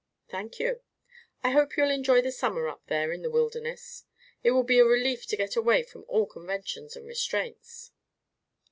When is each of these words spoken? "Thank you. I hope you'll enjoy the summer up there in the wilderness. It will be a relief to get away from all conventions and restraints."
"Thank 0.29 0.57
you. 0.59 0.81
I 1.43 1.51
hope 1.51 1.77
you'll 1.77 1.91
enjoy 1.91 2.23
the 2.23 2.31
summer 2.31 2.67
up 2.67 2.81
there 2.87 3.11
in 3.11 3.21
the 3.21 3.29
wilderness. 3.29 4.05
It 4.41 4.49
will 4.49 4.63
be 4.63 4.79
a 4.79 4.83
relief 4.83 5.27
to 5.27 5.37
get 5.37 5.55
away 5.55 5.83
from 5.83 6.05
all 6.07 6.25
conventions 6.25 6.95
and 6.95 7.05
restraints." 7.05 7.91